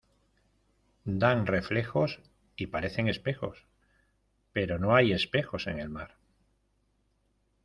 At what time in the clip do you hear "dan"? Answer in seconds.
1.05-1.45